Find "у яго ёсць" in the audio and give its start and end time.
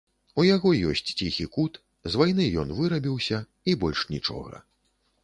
0.43-1.11